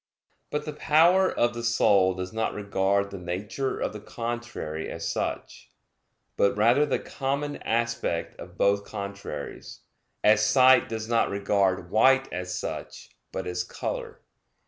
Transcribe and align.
But 0.49 0.65
the 0.65 0.73
power 0.73 1.31
of 1.31 1.53
the 1.53 1.63
soul 1.63 2.15
does 2.15 2.33
not 2.33 2.55
regard 2.55 3.11
the 3.11 3.19
nature 3.19 3.79
of 3.79 3.93
the 3.93 3.99
contrary 3.99 4.89
as 4.89 5.07
such, 5.07 5.69
but 6.35 6.57
rather 6.57 6.87
the 6.87 6.97
common 6.97 7.57
aspect 7.57 8.39
of 8.39 8.57
both 8.57 8.83
contraries; 8.83 9.81
as 10.23 10.43
sight 10.43 10.89
does 10.89 11.07
not 11.07 11.29
regard 11.29 11.91
white 11.91 12.27
as 12.33 12.57
such, 12.57 13.11
but 13.31 13.45
as 13.45 13.63
color. 13.63 14.21